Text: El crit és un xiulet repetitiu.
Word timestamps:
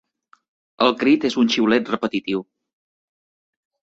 El 0.85 0.93
crit 1.03 1.27
és 1.29 1.35
un 1.41 1.51
xiulet 1.55 1.93
repetitiu. 1.95 2.43